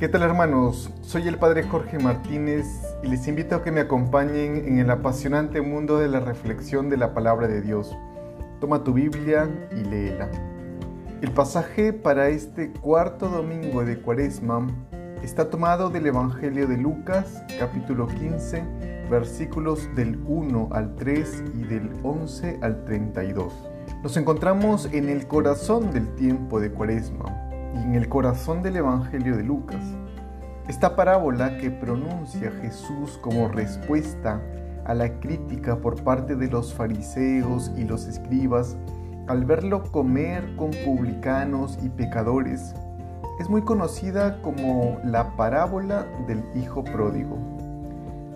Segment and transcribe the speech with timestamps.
[0.00, 0.90] ¿Qué tal hermanos?
[1.02, 2.64] Soy el Padre Jorge Martínez
[3.02, 6.96] y les invito a que me acompañen en el apasionante mundo de la reflexión de
[6.96, 7.94] la palabra de Dios.
[8.62, 10.30] Toma tu Biblia y léela.
[11.20, 14.68] El pasaje para este cuarto domingo de Cuaresma
[15.22, 18.64] está tomado del Evangelio de Lucas, capítulo 15,
[19.10, 23.52] versículos del 1 al 3 y del 11 al 32.
[24.02, 29.36] Nos encontramos en el corazón del tiempo de Cuaresma y en el corazón del Evangelio
[29.36, 29.82] de Lucas.
[30.68, 34.40] Esta parábola que pronuncia Jesús como respuesta
[34.84, 38.76] a la crítica por parte de los fariseos y los escribas
[39.30, 42.74] al verlo comer con publicanos y pecadores,
[43.38, 47.38] es muy conocida como la parábola del Hijo Pródigo.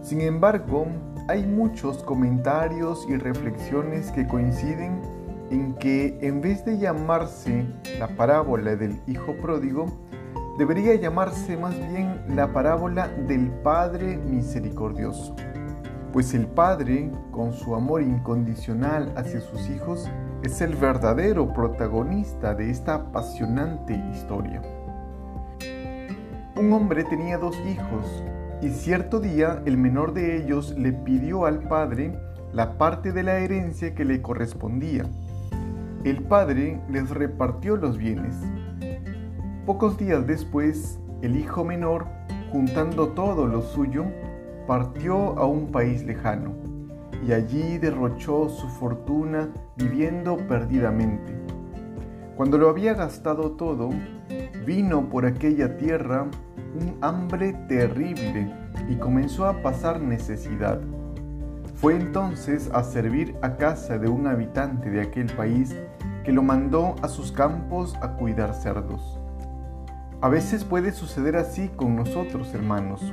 [0.03, 0.87] Sin embargo,
[1.29, 5.03] hay muchos comentarios y reflexiones que coinciden
[5.51, 7.67] en que en vez de llamarse
[7.99, 9.87] la parábola del Hijo Pródigo,
[10.59, 15.35] debería llamarse más bien la parábola del Padre Misericordioso,
[16.13, 20.09] pues el Padre, con su amor incondicional hacia sus hijos,
[20.43, 24.63] es el verdadero protagonista de esta apasionante historia.
[26.57, 28.23] Un hombre tenía dos hijos
[28.63, 32.17] y cierto día el menor de ellos le pidió al padre
[32.53, 35.05] la parte de la herencia que le correspondía
[36.05, 38.37] el padre les repartió los bienes.
[39.65, 42.07] Pocos días después, el hijo menor,
[42.53, 44.05] juntando todo lo suyo,
[44.67, 46.53] partió a un país lejano
[47.27, 51.33] y allí derrochó su fortuna viviendo perdidamente.
[52.37, 53.89] Cuando lo había gastado todo,
[54.67, 56.27] vino por aquella tierra
[56.79, 58.53] un hambre terrible
[58.91, 60.81] y comenzó a pasar necesidad.
[61.77, 65.75] Fue entonces a servir a casa de un habitante de aquel país
[66.25, 69.21] que lo mandó a sus campos a cuidar cerdos.
[70.21, 73.13] A veces puede suceder así con nosotros, hermanos.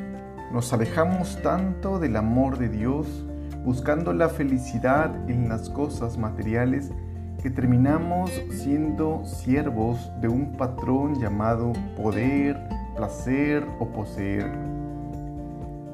[0.54, 3.26] Nos alejamos tanto del amor de Dios,
[3.66, 6.92] buscando la felicidad en las cosas materiales,
[7.42, 12.58] que terminamos siendo siervos de un patrón llamado poder,
[12.96, 14.50] placer o poseer.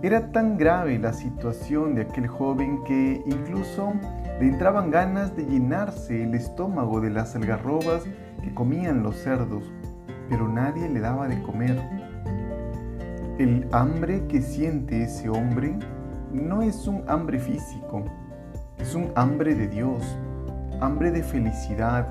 [0.04, 3.94] Era tan grave la situación de aquel joven que incluso
[4.40, 8.04] le entraban ganas de llenarse el estómago de las algarrobas
[8.44, 9.64] que comían los cerdos,
[10.30, 11.82] pero nadie le daba de comer.
[13.40, 15.78] El hambre que siente ese hombre
[16.32, 18.04] no es un hambre físico,
[18.78, 20.04] es un hambre de Dios,
[20.82, 22.08] hambre de felicidad,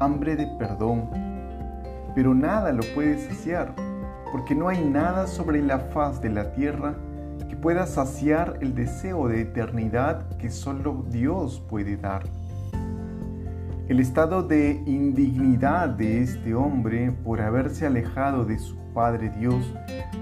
[0.00, 1.08] hambre de perdón.
[2.14, 3.72] Pero nada lo puede saciar,
[4.32, 6.96] porque no hay nada sobre la faz de la tierra
[7.52, 12.22] que pueda saciar el deseo de eternidad que solo Dios puede dar.
[13.88, 19.70] El estado de indignidad de este hombre por haberse alejado de su Padre Dios,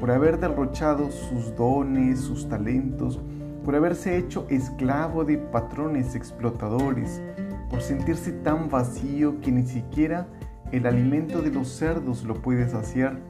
[0.00, 3.20] por haber derrochado sus dones, sus talentos,
[3.64, 7.22] por haberse hecho esclavo de patrones explotadores,
[7.70, 10.26] por sentirse tan vacío que ni siquiera
[10.72, 13.20] el alimento de los cerdos lo puede saciar,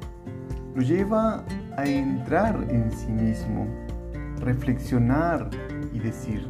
[0.74, 1.44] lo lleva
[1.76, 3.66] a entrar en sí mismo
[4.40, 5.50] reflexionar
[5.92, 6.48] y decir,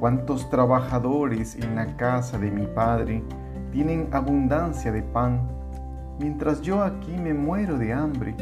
[0.00, 3.22] ¿cuántos trabajadores en la casa de mi Padre
[3.72, 5.48] tienen abundancia de pan,
[6.18, 8.34] mientras yo aquí me muero de hambre?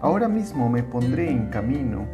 [0.00, 2.06] Ahora mismo me pondré en camino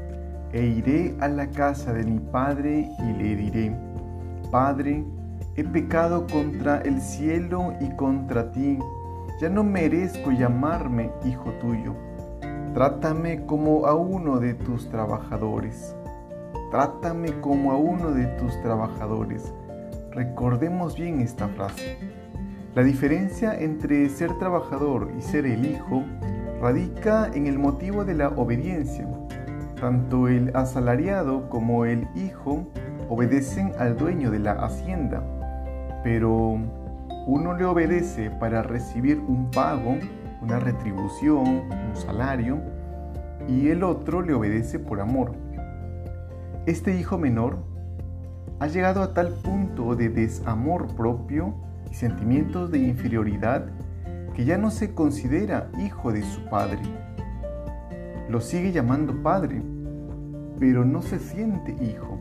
[0.53, 3.77] e iré a la casa de mi Padre y le diré,
[4.50, 5.04] Padre,
[5.56, 8.78] he pecado contra el cielo y contra ti,
[9.41, 12.09] ya no merezco llamarme hijo tuyo
[12.75, 15.97] Trátame como a uno de tus trabajadores.
[16.70, 19.53] Trátame como a uno de tus trabajadores.
[20.12, 21.98] Recordemos bien esta frase.
[22.76, 26.04] La diferencia entre ser trabajador y ser el hijo
[26.60, 29.09] radica en el motivo de la obediencia.
[29.80, 32.69] Tanto el asalariado como el hijo
[33.09, 35.25] obedecen al dueño de la hacienda,
[36.04, 36.56] pero
[37.26, 39.97] uno le obedece para recibir un pago
[40.41, 42.60] una retribución, un salario,
[43.48, 45.33] y el otro le obedece por amor.
[46.66, 47.59] Este hijo menor
[48.59, 51.54] ha llegado a tal punto de desamor propio
[51.91, 53.66] y sentimientos de inferioridad
[54.34, 56.81] que ya no se considera hijo de su padre.
[58.28, 59.63] Lo sigue llamando padre,
[60.59, 62.19] pero no se siente hijo.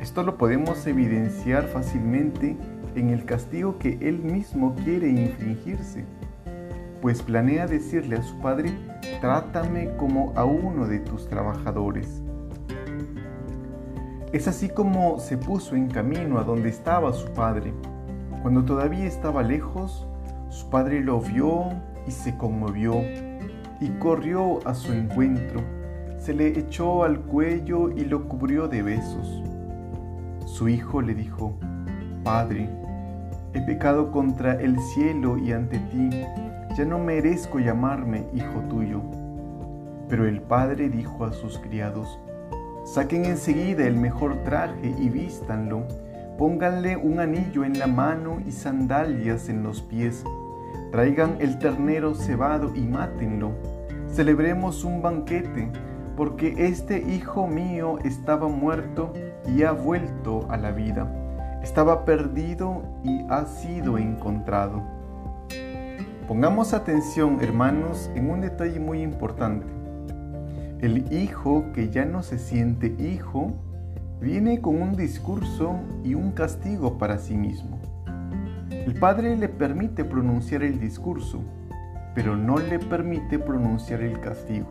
[0.00, 2.56] Esto lo podemos evidenciar fácilmente
[2.94, 6.04] en el castigo que él mismo quiere infligirse
[7.04, 8.72] pues planea decirle a su padre,
[9.20, 12.22] trátame como a uno de tus trabajadores.
[14.32, 17.74] Es así como se puso en camino a donde estaba su padre.
[18.40, 20.06] Cuando todavía estaba lejos,
[20.48, 21.74] su padre lo vio
[22.08, 22.94] y se conmovió.
[23.82, 25.60] y corrió a su encuentro,
[26.16, 29.42] se le echó al cuello y lo cubrió de besos.
[30.46, 31.52] Su hijo le dijo,
[32.22, 32.70] Padre,
[33.52, 36.08] he pecado contra el cielo y ante ti,
[36.74, 39.00] ya no merezco llamarme hijo tuyo.
[40.08, 42.18] Pero el padre dijo a sus criados,
[42.84, 45.84] Saquen enseguida el mejor traje y vístanlo,
[46.36, 50.24] pónganle un anillo en la mano y sandalias en los pies,
[50.92, 53.52] traigan el ternero cebado y mátenlo.
[54.08, 55.70] Celebremos un banquete,
[56.16, 59.12] porque este hijo mío estaba muerto
[59.46, 61.10] y ha vuelto a la vida.
[61.62, 65.03] Estaba perdido y ha sido encontrado.
[66.28, 69.66] Pongamos atención, hermanos, en un detalle muy importante.
[70.80, 73.52] El hijo que ya no se siente hijo
[74.22, 77.78] viene con un discurso y un castigo para sí mismo.
[78.70, 81.42] El padre le permite pronunciar el discurso,
[82.14, 84.68] pero no le permite pronunciar el castigo.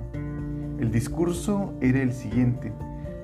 [0.79, 2.73] El discurso era el siguiente.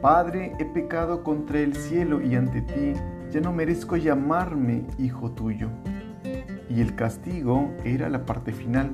[0.03, 2.93] Padre, he pecado contra el cielo y ante ti,
[3.31, 5.69] ya no merezco llamarme hijo tuyo.
[6.69, 8.91] Y el castigo era la parte final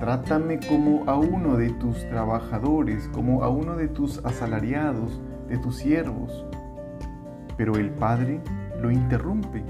[0.00, 5.76] Trátame como a uno de tus trabajadores, como a uno de tus asalariados, de tus
[5.76, 6.46] siervos.
[7.58, 8.40] Pero el padre
[8.80, 9.62] lo interrumpe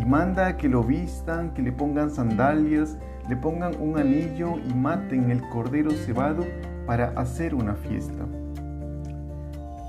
[0.00, 2.98] y manda que lo vistan, que le pongan sandalias,
[3.28, 6.44] le pongan un anillo y maten el cordero cebado
[6.84, 8.26] para hacer una fiesta.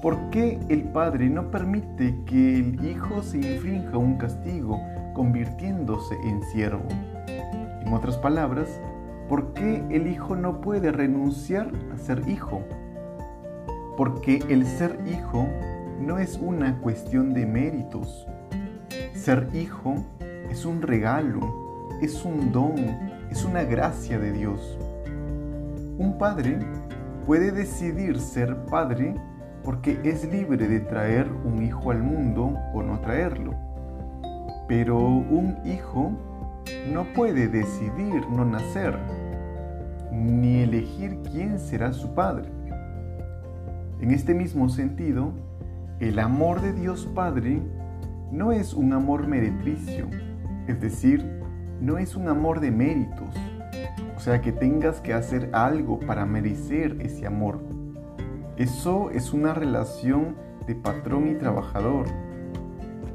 [0.03, 4.79] ¿Por qué el padre no permite que el hijo se infrinja un castigo
[5.17, 6.87] convirtiéndose en siervo?
[7.85, 8.79] En otras palabras,
[9.27, 12.61] ¿Por qué el hijo no puede renunciar a ser hijo?
[13.97, 15.45] Porque el ser hijo
[15.99, 18.25] no es una cuestión de méritos.
[19.13, 19.95] Ser hijo
[20.49, 22.75] es un regalo, es un don,
[23.29, 24.77] es una gracia de Dios.
[25.97, 26.59] Un padre
[27.25, 29.13] puede decidir ser padre
[29.61, 33.66] porque es libre de traer un hijo al mundo o no traerlo.
[34.67, 36.11] Pero un hijo
[36.91, 38.97] no puede decidir no nacer,
[40.11, 42.49] ni elegir quién será su padre.
[44.01, 45.31] En este mismo sentido,
[45.99, 47.59] el amor de Dios Padre
[48.31, 50.07] no es un amor meretricio,
[50.67, 51.25] es decir,
[51.81, 53.35] no es un amor de méritos,
[54.15, 57.59] o sea que tengas que hacer algo para merecer ese amor.
[58.57, 60.35] Eso es una relación
[60.67, 62.05] de patrón y trabajador.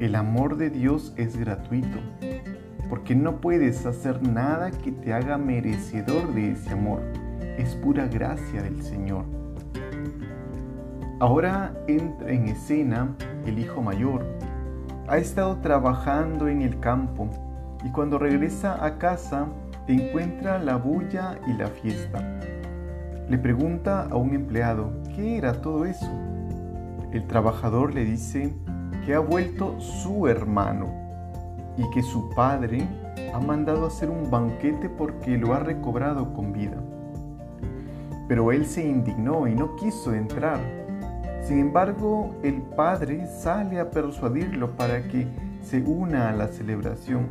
[0.03, 1.97] El amor de Dios es gratuito
[2.89, 6.99] porque no puedes hacer nada que te haga merecedor de ese amor.
[7.57, 9.23] Es pura gracia del Señor.
[11.21, 13.15] Ahora entra en escena
[13.45, 14.25] el hijo mayor.
[15.07, 17.29] Ha estado trabajando en el campo
[17.85, 19.47] y cuando regresa a casa
[19.87, 22.41] encuentra la bulla y la fiesta.
[23.29, 26.11] Le pregunta a un empleado, ¿qué era todo eso?
[27.13, 28.53] El trabajador le dice
[29.05, 30.87] que ha vuelto su hermano
[31.77, 32.87] y que su padre
[33.33, 36.77] ha mandado hacer un banquete porque lo ha recobrado con vida.
[38.27, 40.59] Pero él se indignó y no quiso entrar.
[41.41, 45.27] Sin embargo, el padre sale a persuadirlo para que
[45.61, 47.27] se una a la celebración,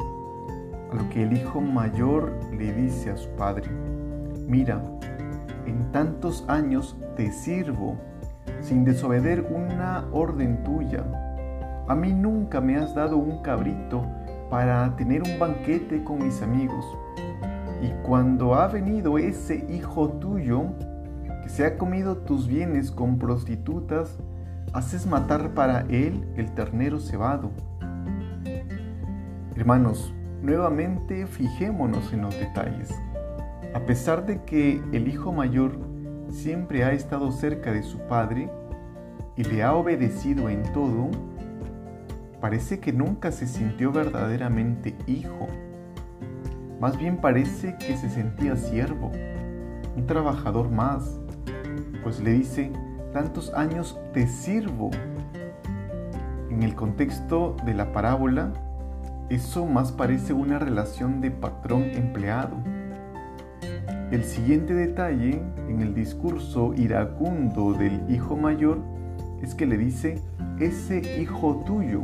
[0.90, 3.70] a lo que el hijo mayor le dice a su padre,
[4.46, 4.82] mira,
[5.66, 7.96] en tantos años te sirvo
[8.60, 11.31] sin desobedecer una orden tuya.
[11.88, 14.06] A mí nunca me has dado un cabrito
[14.48, 16.84] para tener un banquete con mis amigos.
[17.82, 20.66] Y cuando ha venido ese hijo tuyo,
[21.42, 24.18] que se ha comido tus bienes con prostitutas,
[24.72, 27.50] haces matar para él el ternero cebado.
[29.56, 32.90] Hermanos, nuevamente fijémonos en los detalles.
[33.74, 35.78] A pesar de que el hijo mayor
[36.30, 38.50] siempre ha estado cerca de su padre
[39.36, 41.10] y le ha obedecido en todo,
[42.42, 45.46] parece que nunca se sintió verdaderamente hijo.
[46.80, 49.12] Más bien parece que se sentía siervo,
[49.96, 51.20] un trabajador más,
[52.02, 52.72] pues le dice,
[53.12, 54.90] tantos años te sirvo.
[56.50, 58.52] En el contexto de la parábola,
[59.30, 62.56] eso más parece una relación de patrón-empleado.
[64.10, 68.80] El siguiente detalle en el discurso iracundo del hijo mayor
[69.40, 70.20] es que le dice,
[70.58, 72.02] ese hijo tuyo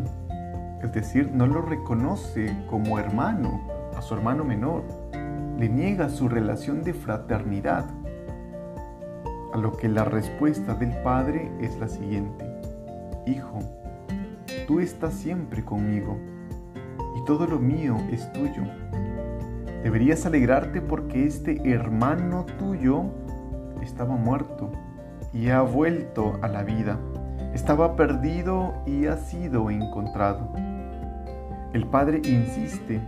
[0.82, 3.60] es decir, no lo reconoce como hermano
[3.96, 4.84] a su hermano menor,
[5.58, 7.84] le niega su relación de fraternidad,
[9.52, 12.44] a lo que la respuesta del padre es la siguiente,
[13.28, 13.60] Hijo,
[14.66, 16.16] tú estás siempre conmigo
[17.14, 18.62] y todo lo mío es tuyo.
[19.82, 23.04] Deberías alegrarte porque este hermano tuyo
[23.82, 24.70] estaba muerto
[25.34, 26.98] y ha vuelto a la vida.
[27.52, 30.52] Estaba perdido y ha sido encontrado.
[31.74, 33.00] El padre insiste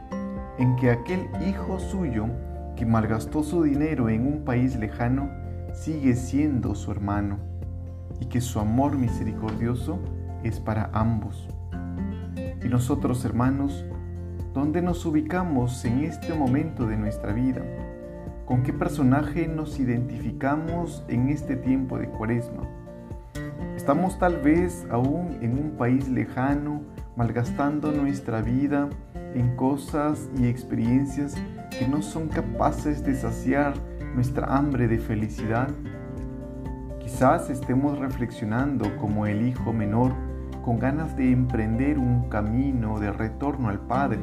[0.59, 2.27] en que aquel hijo suyo
[2.77, 5.31] que malgastó su dinero en un país lejano
[5.73, 7.39] sigue siendo su hermano
[8.21, 9.99] y que su amor misericordioso
[10.43, 11.49] es para ambos.
[12.63, 13.87] Y nosotros, hermanos,
[14.53, 17.63] ¿dónde nos ubicamos en este momento de nuestra vida?
[18.45, 22.69] ¿Con qué personaje nos identificamos en este tiempo de cuaresma?
[23.75, 26.83] Estamos tal vez aún en un país lejano,
[27.17, 28.89] malgastando nuestra vida
[29.35, 31.35] en cosas y experiencias
[31.71, 33.75] que no son capaces de saciar
[34.15, 35.69] nuestra hambre de felicidad.
[37.01, 40.13] Quizás estemos reflexionando como el hijo menor
[40.65, 44.21] con ganas de emprender un camino de retorno al Padre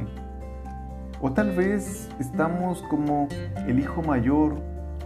[1.20, 3.28] o tal vez estamos como
[3.68, 4.56] el hijo mayor,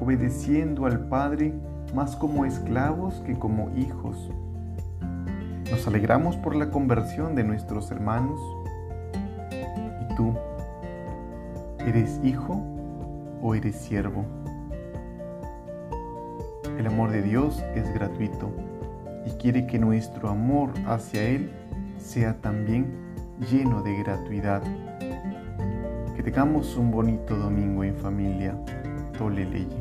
[0.01, 1.53] obedeciendo al Padre
[1.95, 4.29] más como esclavos que como hijos.
[5.71, 8.41] Nos alegramos por la conversión de nuestros hermanos.
[10.01, 10.35] ¿Y tú?
[11.79, 12.61] ¿Eres hijo
[13.41, 14.25] o eres siervo?
[16.77, 18.51] El amor de Dios es gratuito
[19.25, 21.49] y quiere que nuestro amor hacia Él
[21.97, 22.87] sea también
[23.49, 24.61] lleno de gratuidad.
[26.17, 28.57] Que tengamos un bonito domingo en familia.
[29.17, 29.80] Tole leye.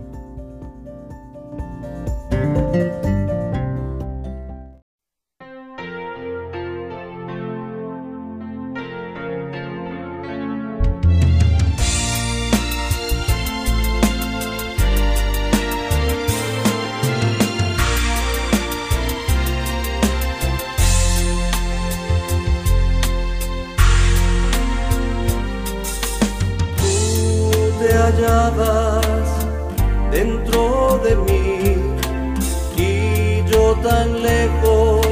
[33.83, 35.07] Tan lejos,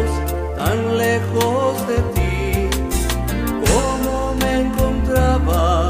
[0.57, 2.69] tan lejos de ti,
[3.69, 5.89] como me encontraba,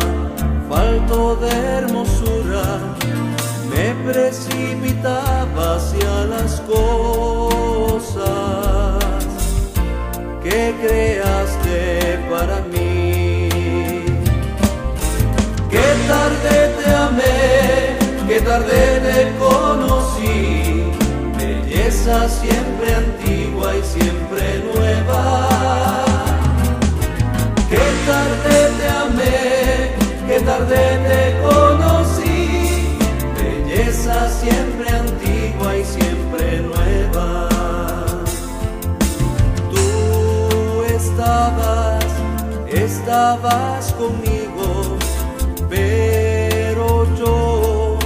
[0.69, 2.67] falto de hermosura,
[3.71, 8.19] me precipitaba hacia las cosas
[10.43, 13.09] que creaste para mí.
[16.09, 17.97] tarde te amé,
[18.29, 18.98] qué tarde
[22.27, 25.49] siempre antigua y siempre nueva.
[27.69, 29.95] Qué tarde te amé,
[30.27, 32.99] qué tarde te conocí,
[33.37, 37.49] belleza siempre antigua y siempre nueva.
[39.71, 42.05] Tú estabas,
[42.73, 44.99] estabas conmigo
[45.69, 47.99] pero yo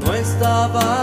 [0.00, 0.97] no estaba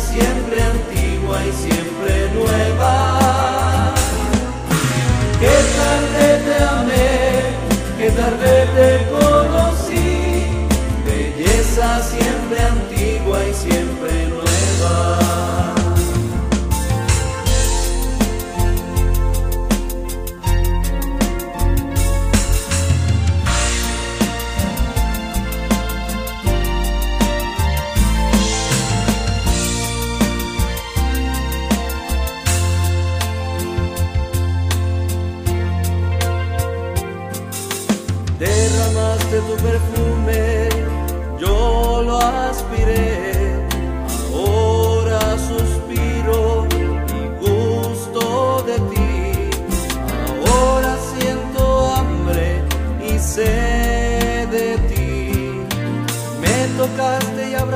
[0.00, 3.94] siempre antigua y siempre nueva.
[5.40, 7.08] Qué tarde te amé,
[7.98, 10.08] qué tarde te conocí,
[11.04, 13.97] belleza siempre antigua y siempre